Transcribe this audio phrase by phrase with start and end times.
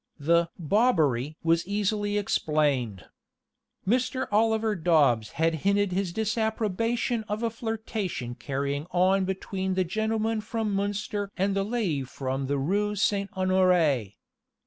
[0.17, 3.05] The "bobbery" was easily explained.
[3.87, 4.27] Mr.
[4.31, 10.73] Oliver Dobbs had hinted his disapprobation of a flirtation carrying on between the gentleman from
[10.73, 13.29] Munster and the lady from the Rue St.
[13.33, 14.15] Honoré.